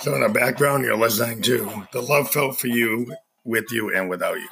So, 0.00 0.14
in 0.14 0.20
the 0.20 0.28
background, 0.28 0.84
you're 0.84 0.96
listening 0.96 1.42
to 1.42 1.88
The 1.90 2.00
Love 2.00 2.30
Felt 2.30 2.56
for 2.56 2.68
You, 2.68 3.12
With 3.44 3.64
You, 3.72 3.92
and 3.92 4.08
Without 4.08 4.36
You. 4.36 4.48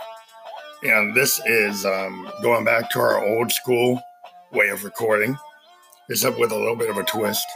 And 0.82 1.14
this 1.14 1.40
is 1.46 1.86
um, 1.86 2.28
going 2.42 2.64
back 2.64 2.90
to 2.90 2.98
our 2.98 3.24
old 3.24 3.52
school 3.52 4.02
way 4.52 4.70
of 4.70 4.82
recording, 4.82 5.38
except 6.10 6.40
with 6.40 6.50
a 6.50 6.58
little 6.58 6.74
bit 6.74 6.90
of 6.90 6.96
a 6.96 7.04
twist. 7.04 7.46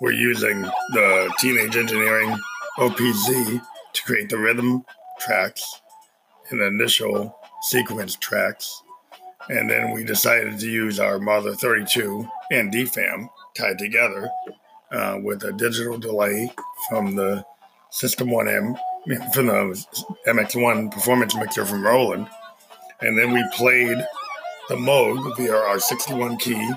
We're 0.00 0.12
using 0.12 0.62
the 0.62 1.30
Teenage 1.40 1.76
Engineering 1.76 2.38
OPZ 2.78 3.60
to 3.92 4.02
create 4.04 4.30
the 4.30 4.38
rhythm 4.38 4.82
tracks 5.20 5.82
and 6.48 6.62
initial 6.62 7.38
sequence 7.64 8.16
tracks. 8.16 8.82
And 9.50 9.68
then 9.68 9.92
we 9.92 10.04
decided 10.04 10.58
to 10.58 10.70
use 10.70 10.98
our 10.98 11.18
Mother 11.18 11.54
32 11.54 12.26
and 12.50 12.72
DFAM 12.72 13.28
tied 13.54 13.78
together 13.78 14.30
uh, 14.94 15.18
with 15.22 15.42
a 15.44 15.52
digital 15.52 15.98
delay 15.98 16.50
from 16.88 17.16
the 17.16 17.44
System 17.90 18.28
1M, 18.28 18.76
from 19.34 19.46
the 19.46 19.86
MX1 20.26 20.90
performance 20.90 21.34
mixer 21.36 21.64
from 21.64 21.84
Roland. 21.84 22.28
And 23.00 23.18
then 23.18 23.32
we 23.32 23.44
played 23.52 23.98
the 24.68 24.76
Moog 24.76 25.36
via 25.36 25.54
our 25.54 25.78
61 25.78 26.38
key 26.38 26.70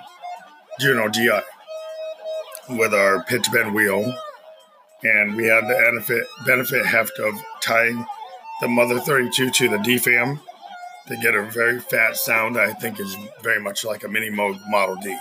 Juno 0.80 1.10
GI 1.10 1.40
with 2.70 2.94
our 2.94 3.24
pitch 3.24 3.52
bend 3.52 3.74
wheel. 3.74 4.14
And 5.04 5.36
we 5.36 5.46
had 5.46 5.66
the 5.68 5.76
benefit, 5.76 6.28
benefit 6.46 6.86
heft 6.86 7.18
of 7.20 7.34
tying 7.62 8.06
the 8.62 8.68
Mother 8.68 9.00
32 9.00 9.52
to 9.52 9.70
the 9.70 9.78
DFAM 9.78 10.40
to 11.08 11.18
get 11.18 11.36
a 11.36 11.44
very 11.44 11.80
fat 11.80 12.18
sound 12.18 12.58
I 12.58 12.74
think 12.74 13.00
is 13.00 13.16
very 13.42 13.62
much 13.62 13.86
like 13.86 14.04
a 14.04 14.10
mini 14.10 14.30
Moog 14.30 14.60
Model 14.70 14.96
D 14.96 15.16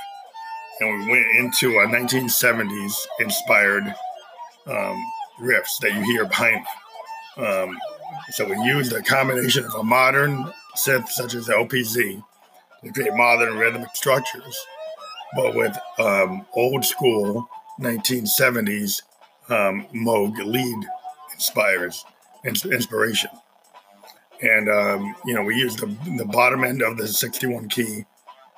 and 0.80 1.00
we 1.00 1.10
went 1.10 1.26
into 1.38 1.78
a 1.78 1.86
1970s 1.86 2.94
inspired 3.20 3.94
um, 4.66 5.12
riffs 5.40 5.78
that 5.80 5.92
you 5.92 6.02
hear 6.02 6.26
behind 6.26 6.64
me. 7.36 7.46
Um, 7.46 7.78
so 8.30 8.46
we 8.46 8.56
used 8.64 8.92
a 8.92 9.02
combination 9.02 9.64
of 9.64 9.74
a 9.74 9.82
modern 9.82 10.52
synth 10.76 11.08
such 11.08 11.34
as 11.34 11.46
the 11.46 11.52
OPZ 11.52 12.22
to 12.84 12.92
create 12.92 13.14
modern 13.14 13.56
rhythmic 13.56 13.94
structures, 13.94 14.66
but 15.34 15.54
with 15.54 15.76
um, 15.98 16.46
old 16.54 16.84
school 16.84 17.48
1970s 17.80 19.02
um, 19.48 19.86
Moog 19.94 20.38
lead 20.44 20.86
inspires 21.32 22.04
inspiration. 22.44 23.30
And 24.42 24.68
um, 24.68 25.14
you 25.24 25.34
know, 25.34 25.42
we 25.42 25.56
used 25.56 25.78
the 25.78 25.86
the 26.18 26.24
bottom 26.26 26.64
end 26.64 26.82
of 26.82 26.96
the 26.98 27.08
61 27.08 27.68
key 27.68 28.04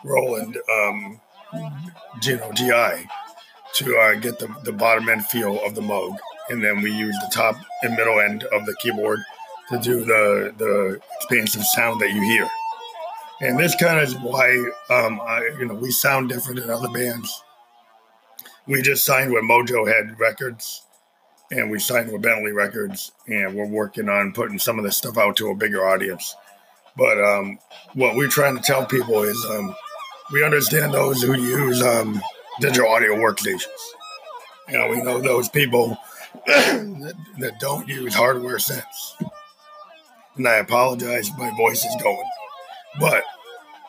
Roland 0.04 0.56
um, 0.72 1.20
Juno 2.20 2.52
GI 2.52 3.08
to 3.74 3.96
uh, 3.96 4.14
get 4.14 4.38
the, 4.38 4.52
the 4.64 4.72
bottom 4.72 5.08
end 5.08 5.26
feel 5.26 5.64
of 5.64 5.74
the 5.74 5.80
Moog. 5.80 6.16
And 6.48 6.64
then 6.64 6.80
we 6.80 6.92
use 6.92 7.16
the 7.20 7.30
top 7.34 7.56
and 7.82 7.94
middle 7.94 8.20
end 8.20 8.44
of 8.44 8.64
the 8.66 8.74
keyboard 8.80 9.20
to 9.70 9.78
do 9.78 10.04
the, 10.04 10.54
the 10.56 11.00
expansive 11.16 11.62
sound 11.64 12.00
that 12.00 12.10
you 12.10 12.22
hear. 12.22 12.48
And 13.40 13.58
this 13.58 13.76
kind 13.76 13.98
of 13.98 14.08
is 14.08 14.16
why, 14.16 14.50
um, 14.90 15.20
I, 15.20 15.50
you 15.58 15.66
know, 15.66 15.74
we 15.74 15.90
sound 15.90 16.28
different 16.28 16.60
than 16.60 16.70
other 16.70 16.88
bands. 16.88 17.42
We 18.66 18.82
just 18.82 19.04
signed 19.04 19.32
with 19.32 19.44
Mojo 19.44 19.86
Head 19.86 20.18
Records 20.18 20.82
and 21.50 21.70
we 21.70 21.78
signed 21.78 22.12
with 22.12 22.22
Bentley 22.22 22.52
Records 22.52 23.12
and 23.26 23.54
we're 23.54 23.66
working 23.66 24.08
on 24.08 24.32
putting 24.32 24.58
some 24.58 24.78
of 24.78 24.84
this 24.84 24.96
stuff 24.96 25.16
out 25.16 25.36
to 25.36 25.50
a 25.50 25.54
bigger 25.54 25.86
audience. 25.86 26.34
But 26.96 27.22
um, 27.22 27.58
what 27.94 28.16
we're 28.16 28.28
trying 28.28 28.56
to 28.56 28.62
tell 28.62 28.84
people 28.84 29.22
is 29.22 29.46
um, 29.50 29.74
we 30.32 30.44
understand 30.44 30.92
those 30.92 31.22
who 31.22 31.34
use 31.40 31.82
um, 31.82 32.20
digital 32.60 32.88
audio 32.88 33.14
workstations. 33.14 33.64
You 34.68 34.78
know, 34.78 34.88
we 34.88 35.02
know 35.02 35.20
those 35.20 35.48
people 35.48 35.96
that, 36.46 37.14
that, 37.38 37.60
don't 37.60 37.88
use 37.88 38.14
hardware 38.14 38.58
synths. 38.58 39.14
And 40.36 40.46
I 40.46 40.56
apologize 40.56 41.30
my 41.38 41.50
voice 41.56 41.84
is 41.84 42.02
going. 42.02 42.30
But 43.00 43.24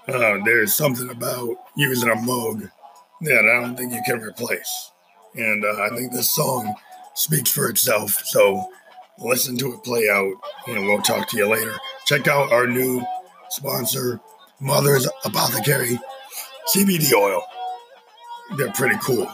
uh, 0.08 0.40
there's 0.46 0.74
something 0.74 1.10
about 1.10 1.56
using 1.76 2.10
a 2.10 2.16
Moog 2.16 2.72
that 3.22 3.40
I 3.40 3.62
don't 3.62 3.76
think 3.76 3.94
you 3.94 4.02
can 4.06 4.22
replace. 4.22 4.92
And 5.36 5.66
uh, 5.66 5.82
I 5.82 5.90
think 5.90 6.14
this 6.14 6.34
song 6.34 6.74
speaks 7.14 7.52
for 7.52 7.70
itself. 7.70 8.12
So 8.26 8.70
listen 9.20 9.58
to 9.58 9.74
it 9.74 9.84
play 9.84 10.10
out, 10.10 10.34
and 10.68 10.86
we'll 10.86 11.02
talk 11.02 11.28
to 11.30 11.38
you 11.38 11.48
later. 11.48 11.76
Check 12.06 12.28
out 12.28 12.54
our 12.54 12.66
new 12.66 13.06
sponsor, 13.50 14.22
Mother's 14.62 15.08
Apothecary 15.26 16.00
CBD 16.74 17.14
oil. 17.14 17.42
They're 18.58 18.72
pretty 18.72 18.98
cool. 19.02 19.30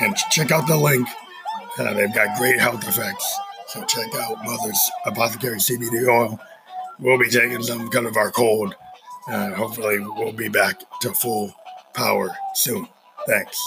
And 0.00 0.16
check 0.30 0.50
out 0.50 0.66
the 0.66 0.76
link. 0.76 1.06
Uh, 1.78 1.94
they've 1.94 2.14
got 2.14 2.38
great 2.38 2.58
health 2.58 2.86
effects. 2.88 3.38
So 3.68 3.84
check 3.84 4.14
out 4.14 4.44
Mother's 4.44 4.90
Apothecary 5.06 5.58
CBD 5.58 6.08
oil. 6.08 6.40
We'll 6.98 7.18
be 7.18 7.28
taking 7.28 7.62
some 7.62 7.88
kind 7.90 8.06
of 8.06 8.16
our 8.16 8.30
cold. 8.30 8.74
Uh, 9.28 9.50
hopefully, 9.54 9.98
we'll 10.00 10.32
be 10.32 10.48
back 10.48 10.82
to 11.02 11.12
full 11.12 11.54
power 11.94 12.34
soon. 12.54 12.88
Thanks. 13.26 13.58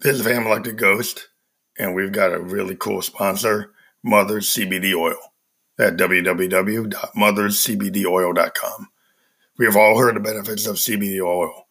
This 0.00 0.20
is 0.20 0.24
Family 0.24 0.48
Electric 0.48 0.76
Ghost, 0.76 1.26
and 1.76 1.92
we've 1.92 2.12
got 2.12 2.32
a 2.32 2.38
really 2.38 2.76
cool 2.76 3.02
sponsor, 3.02 3.72
Mother's 4.04 4.48
CBD 4.48 4.94
Oil, 4.94 5.18
at 5.76 5.96
www.motherscbdoil.com. 5.96 8.88
We 9.58 9.64
have 9.64 9.76
all 9.76 9.98
heard 9.98 10.14
the 10.14 10.20
benefits 10.20 10.68
of 10.68 10.76
CBD 10.76 11.20
oil. 11.20 11.66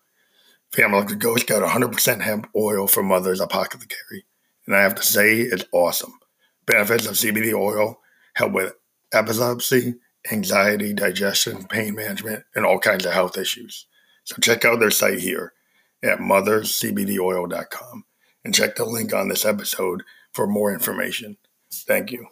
Family 0.73 0.97
Electric 0.97 1.19
Ghost 1.19 1.47
got 1.47 1.63
100% 1.63 2.21
hemp 2.21 2.49
oil 2.53 2.85
from 2.85 3.05
Mother's 3.05 3.39
Apothecary, 3.39 4.25
and 4.65 4.75
I 4.75 4.81
have 4.81 4.95
to 4.95 5.03
say, 5.03 5.37
it's 5.37 5.63
awesome. 5.71 6.19
Benefits 6.65 7.05
of 7.05 7.13
CBD 7.13 7.53
oil 7.53 8.01
help 8.33 8.51
with 8.51 8.73
epilepsy, 9.13 9.95
anxiety, 10.33 10.93
digestion, 10.93 11.65
pain 11.65 11.95
management, 11.95 12.43
and 12.55 12.65
all 12.65 12.79
kinds 12.79 13.05
of 13.05 13.13
health 13.13 13.37
issues. 13.37 13.85
So 14.25 14.35
check 14.41 14.65
out 14.65 14.81
their 14.81 14.91
site 14.91 15.19
here 15.19 15.53
at 16.03 16.19
motherscbdoil.com 16.19 18.03
and 18.43 18.53
check 18.53 18.75
the 18.75 18.85
link 18.85 19.13
on 19.13 19.29
this 19.29 19.45
episode 19.45 20.03
for 20.33 20.47
more 20.47 20.73
information. 20.73 21.37
Thank 21.73 22.11
you. 22.11 22.27